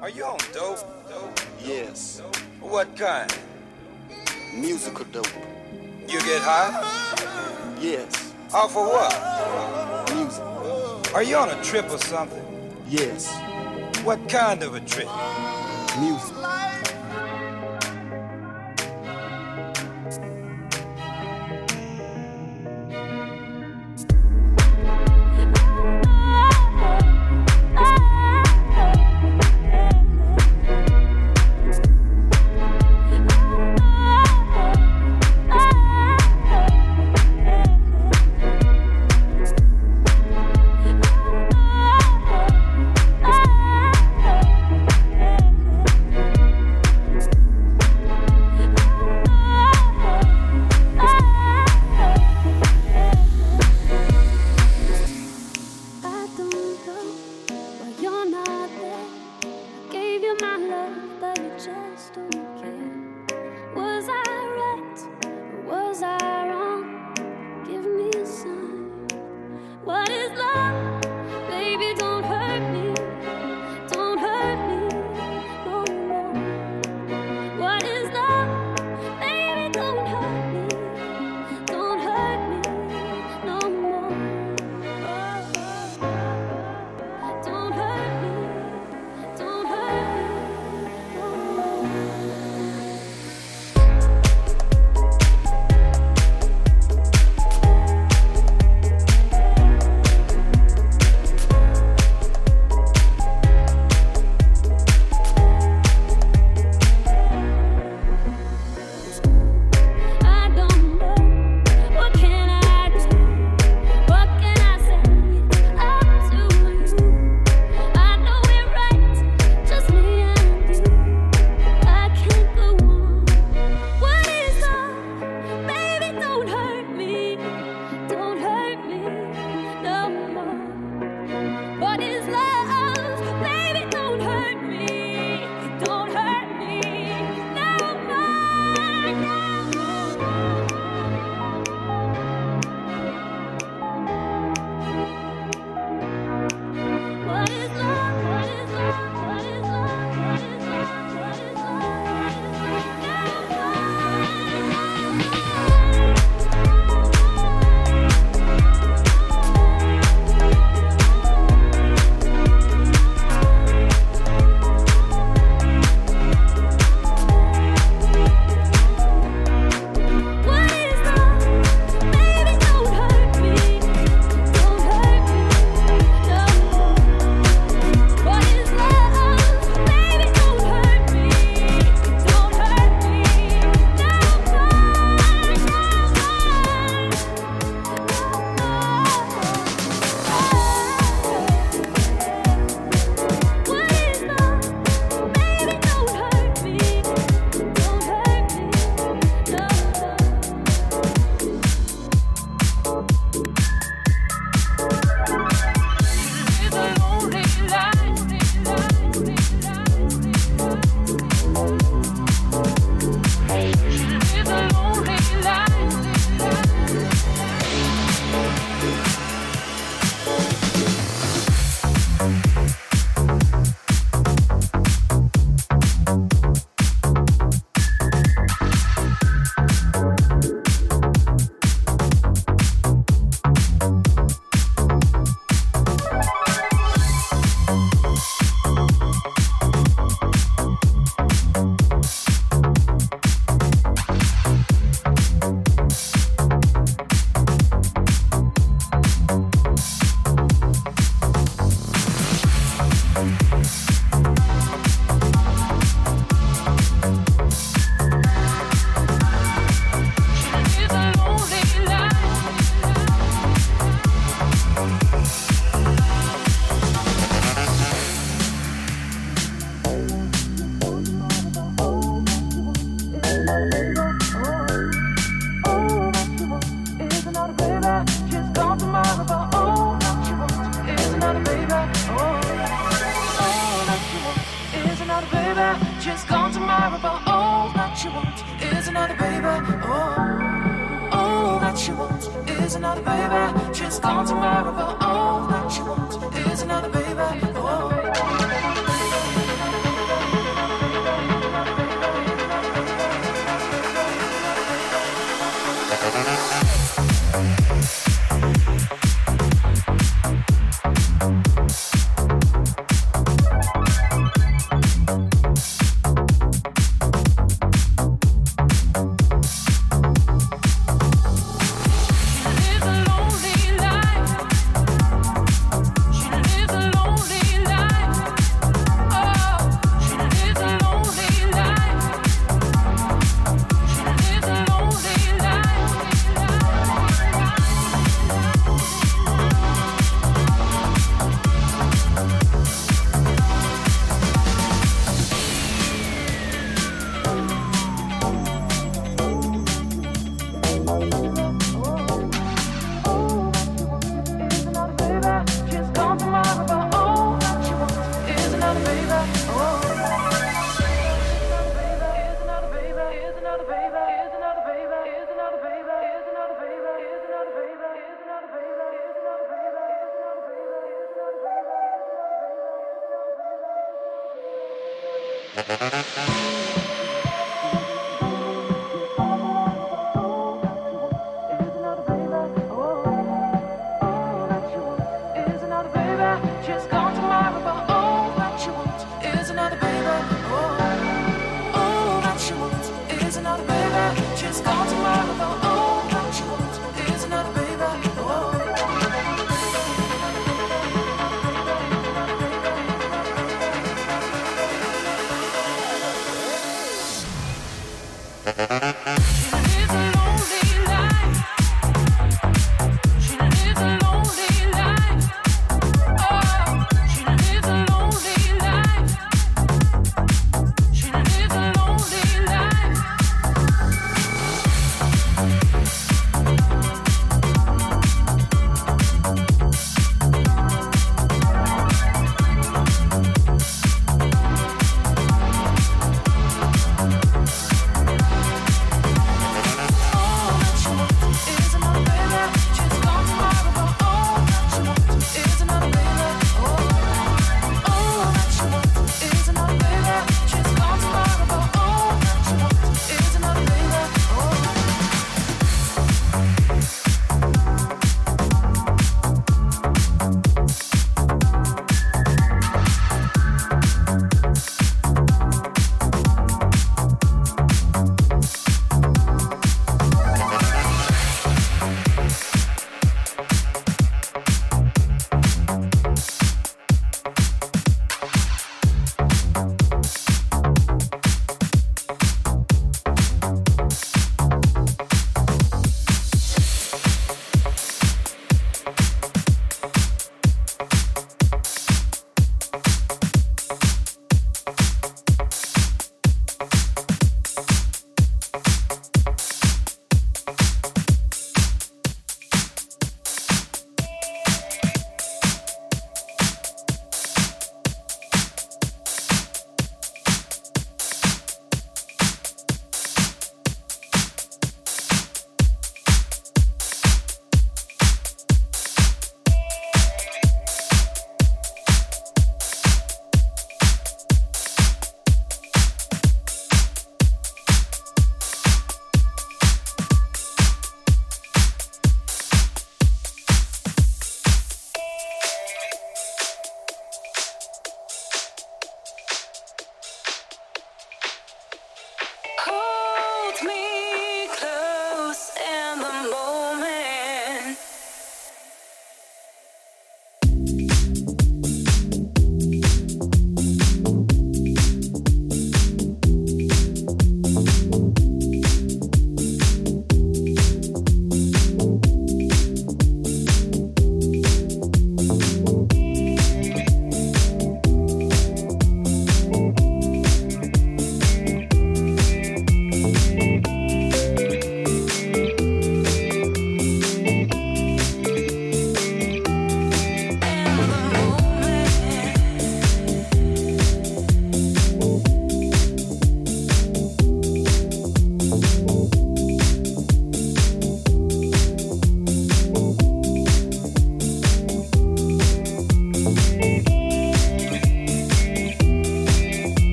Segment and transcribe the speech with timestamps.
[0.00, 0.78] Are you on dope?
[1.08, 1.40] dope?
[1.64, 2.22] Yes.
[2.60, 3.32] What kind?
[4.54, 5.26] Musical dope.
[6.08, 7.76] You get high?
[7.80, 8.34] Yes.
[8.54, 10.14] Off of what?
[10.14, 11.14] Music.
[11.14, 12.44] Are you on a trip or something?
[12.88, 13.36] Yes.
[14.04, 15.08] What kind of a trip?
[16.00, 16.37] Music.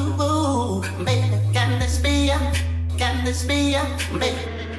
[0.00, 1.36] you, baby.
[1.52, 2.38] Can this be ya?
[2.96, 3.84] Can this be ya,
[4.18, 4.69] baby?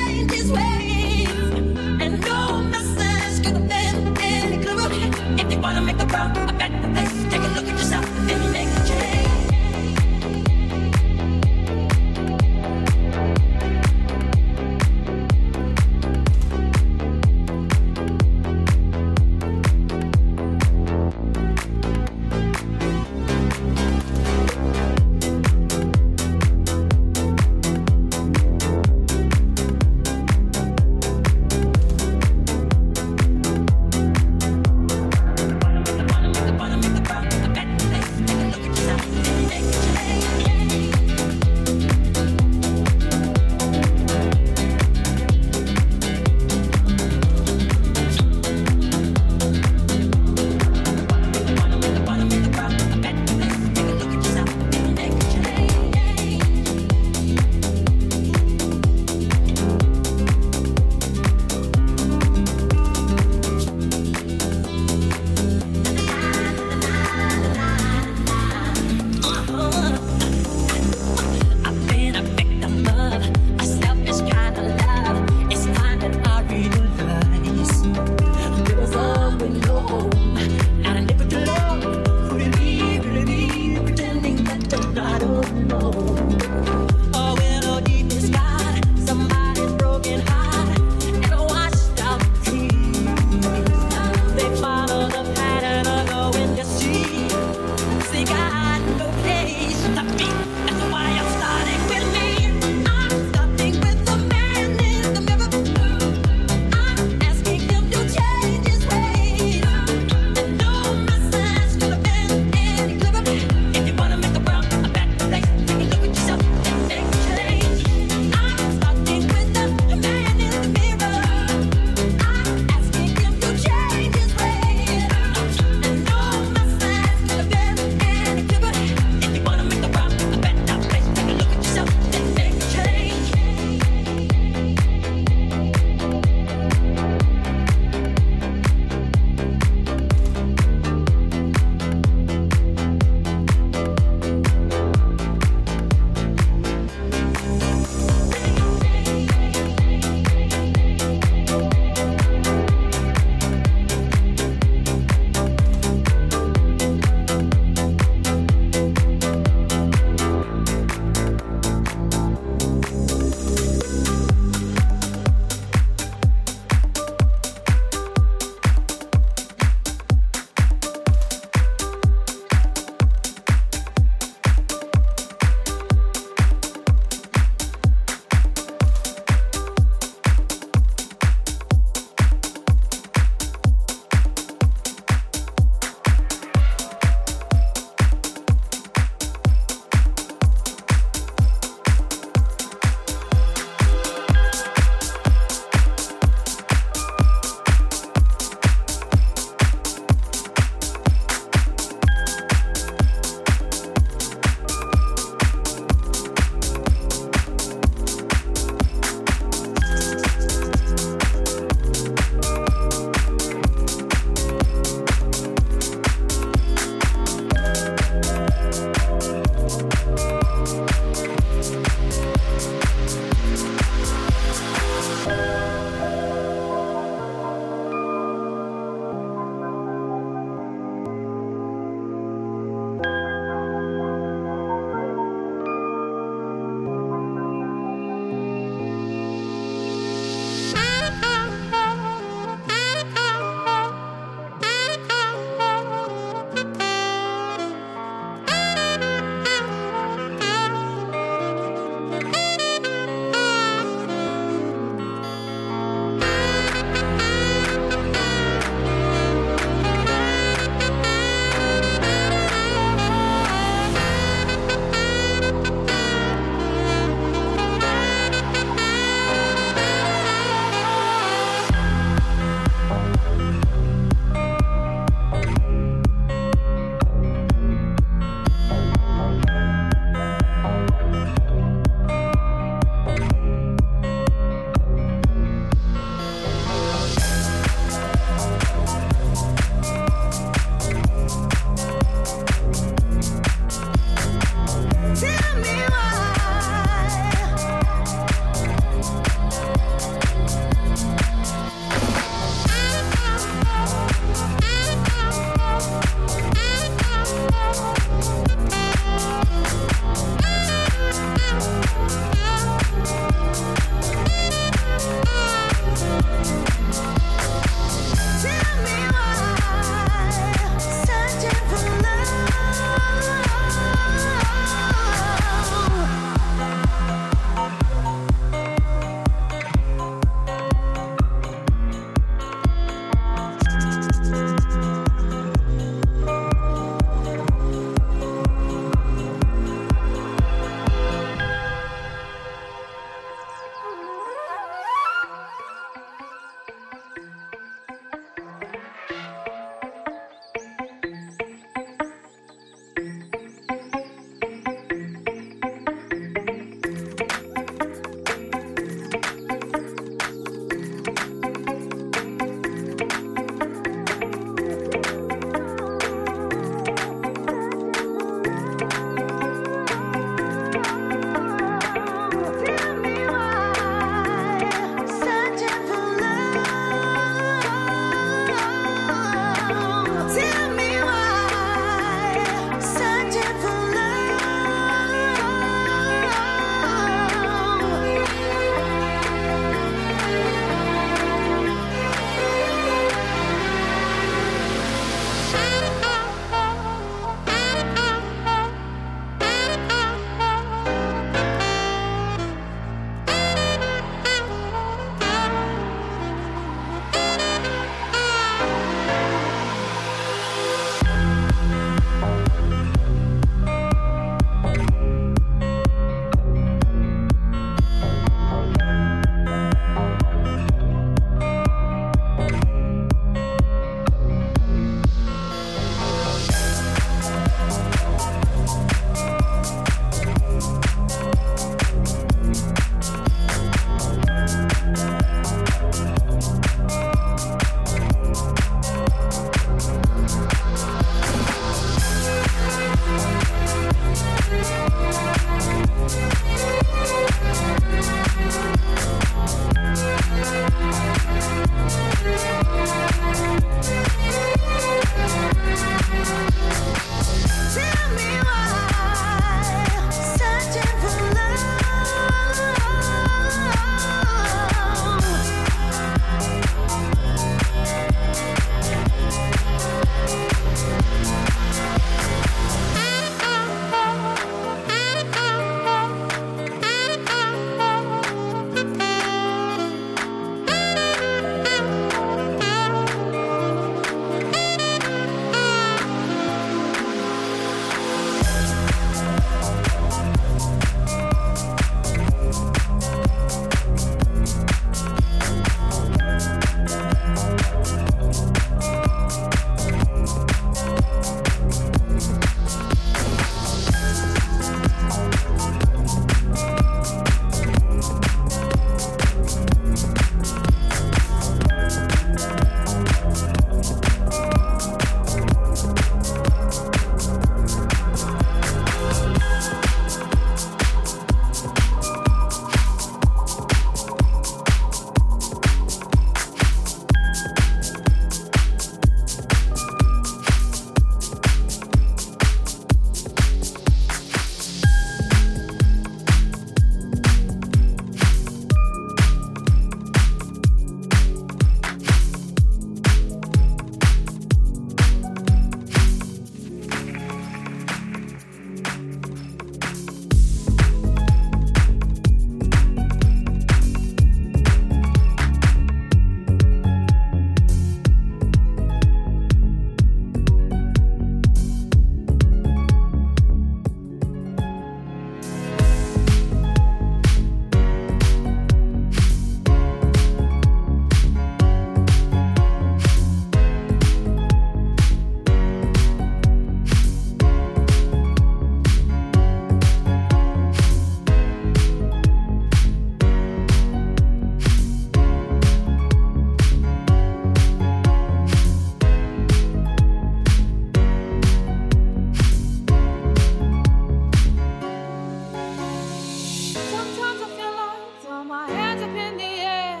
[598.44, 600.00] my hands up in the air.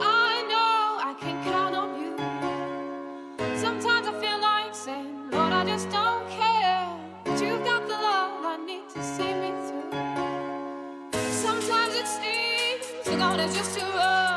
[0.00, 2.12] I know I can count on you.
[3.56, 6.88] Sometimes I feel like saying, Lord, I just don't care.
[7.24, 9.92] But you've got the love I need to see me through.
[11.30, 14.31] Sometimes it seems the God is just too rough.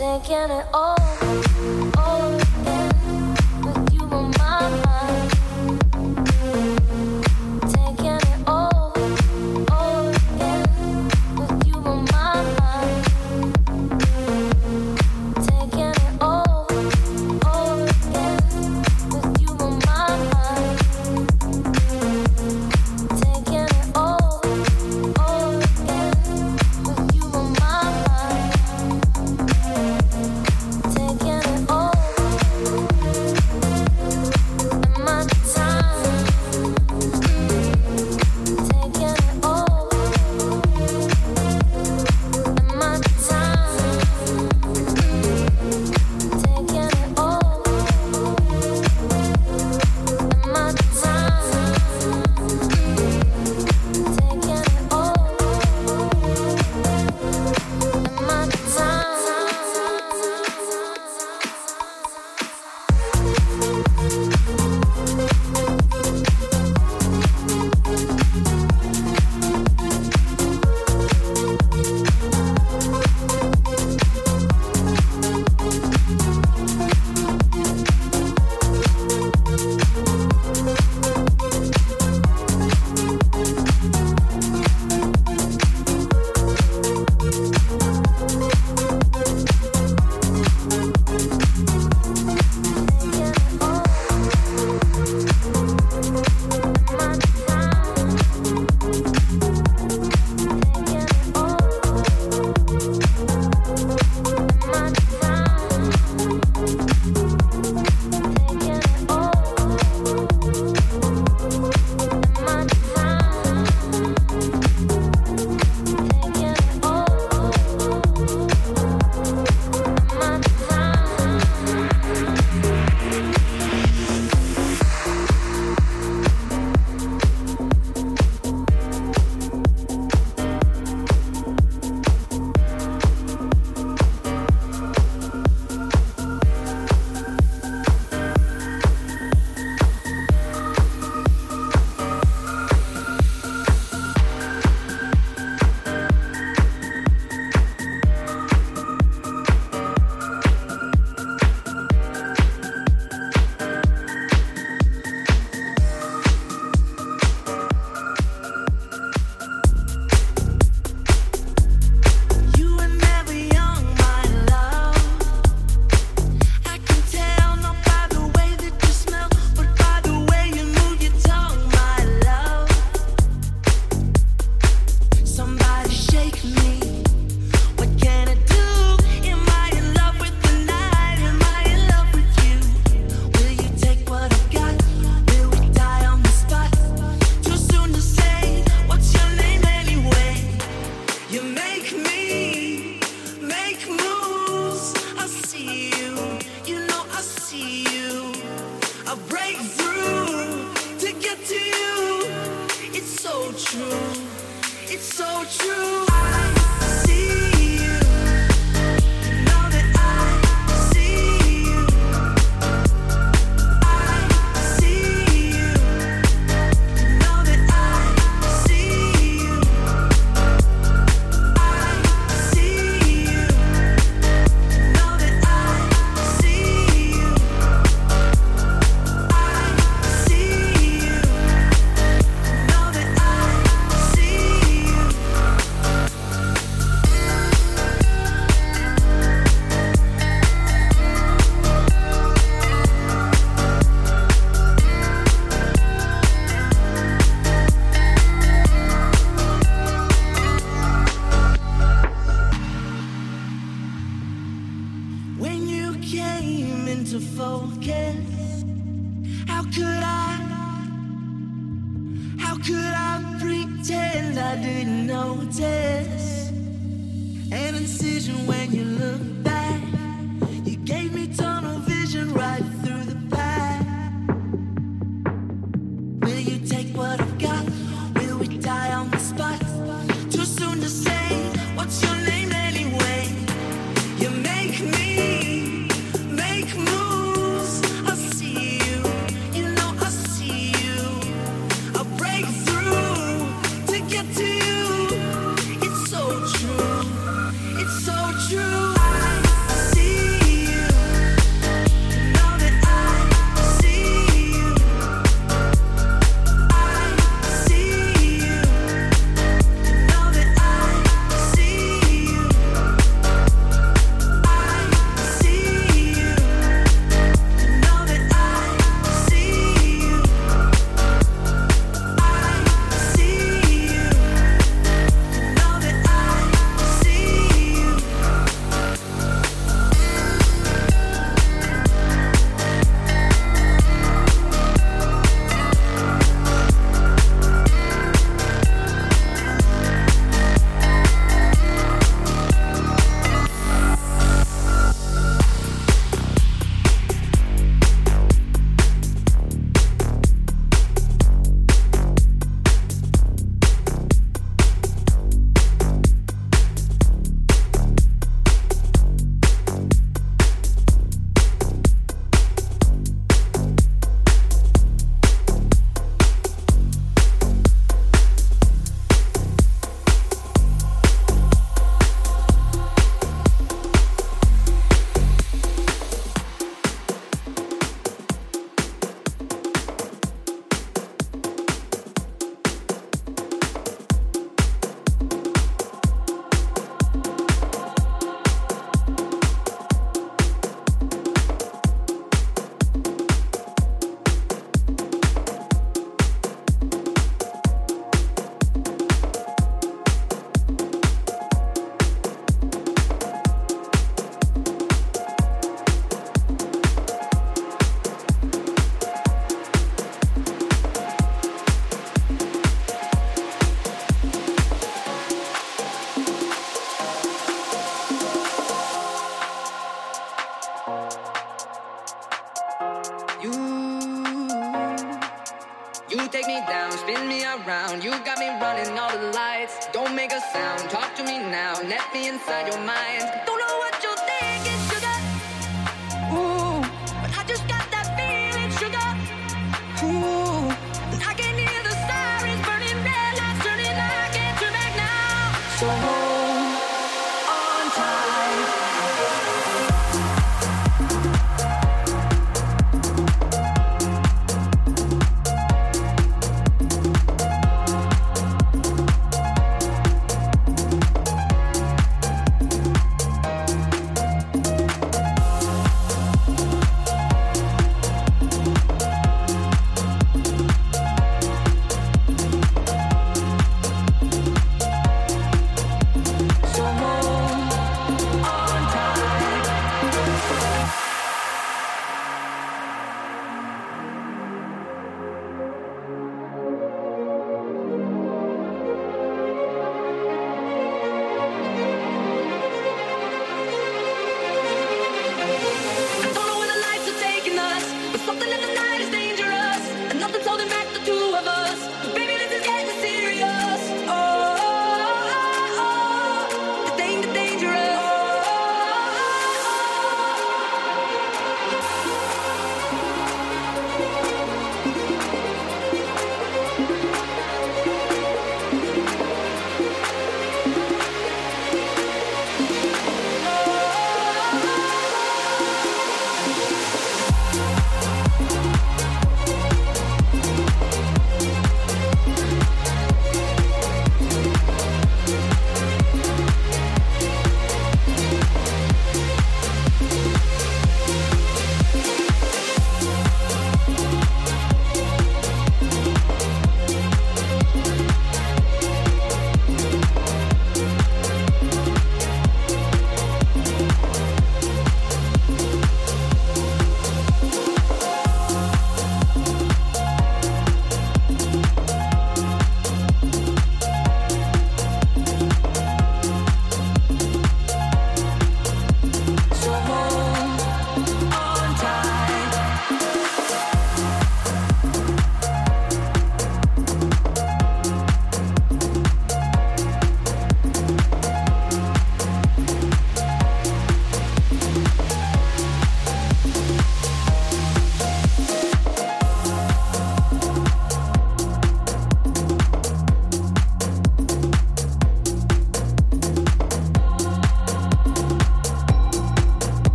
[0.00, 0.96] Taking it all,